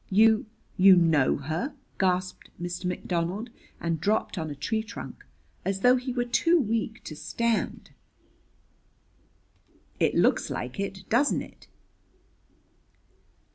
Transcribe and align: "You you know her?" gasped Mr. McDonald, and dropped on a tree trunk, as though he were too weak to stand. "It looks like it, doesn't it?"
"You 0.09 0.47
you 0.77 0.95
know 0.95 1.37
her?" 1.37 1.75
gasped 1.99 2.49
Mr. 2.59 2.85
McDonald, 2.85 3.51
and 3.79 4.01
dropped 4.01 4.35
on 4.35 4.49
a 4.49 4.55
tree 4.55 4.81
trunk, 4.81 5.23
as 5.63 5.81
though 5.81 5.95
he 5.95 6.11
were 6.11 6.25
too 6.25 6.59
weak 6.59 7.03
to 7.03 7.15
stand. 7.15 7.91
"It 9.99 10.15
looks 10.15 10.49
like 10.49 10.79
it, 10.79 11.07
doesn't 11.11 11.43
it?" 11.43 11.67